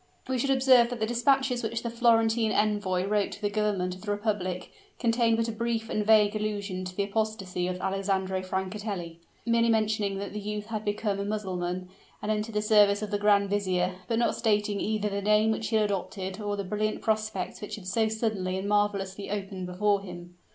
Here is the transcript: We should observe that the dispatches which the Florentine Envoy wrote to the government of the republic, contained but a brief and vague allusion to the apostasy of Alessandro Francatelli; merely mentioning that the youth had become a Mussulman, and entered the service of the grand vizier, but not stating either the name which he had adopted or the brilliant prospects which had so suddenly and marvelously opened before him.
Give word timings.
We 0.27 0.39
should 0.39 0.49
observe 0.49 0.89
that 0.89 0.99
the 0.99 1.05
dispatches 1.05 1.61
which 1.61 1.83
the 1.83 1.89
Florentine 1.91 2.51
Envoy 2.51 3.05
wrote 3.05 3.31
to 3.33 3.41
the 3.43 3.51
government 3.51 3.93
of 3.93 4.01
the 4.01 4.09
republic, 4.11 4.71
contained 4.97 5.37
but 5.37 5.47
a 5.47 5.51
brief 5.51 5.91
and 5.91 6.03
vague 6.03 6.35
allusion 6.35 6.83
to 6.85 6.95
the 6.95 7.03
apostasy 7.03 7.67
of 7.67 7.79
Alessandro 7.79 8.41
Francatelli; 8.41 9.19
merely 9.45 9.69
mentioning 9.69 10.17
that 10.17 10.33
the 10.33 10.39
youth 10.39 10.65
had 10.65 10.83
become 10.83 11.19
a 11.19 11.23
Mussulman, 11.23 11.87
and 12.19 12.31
entered 12.31 12.55
the 12.55 12.63
service 12.63 13.03
of 13.03 13.11
the 13.11 13.19
grand 13.19 13.51
vizier, 13.51 13.93
but 14.07 14.17
not 14.17 14.35
stating 14.35 14.79
either 14.81 15.07
the 15.07 15.21
name 15.21 15.51
which 15.51 15.67
he 15.67 15.75
had 15.75 15.85
adopted 15.85 16.41
or 16.41 16.55
the 16.57 16.63
brilliant 16.63 17.03
prospects 17.03 17.61
which 17.61 17.75
had 17.75 17.85
so 17.85 18.07
suddenly 18.07 18.57
and 18.57 18.67
marvelously 18.67 19.29
opened 19.29 19.67
before 19.67 20.01
him. 20.01 20.35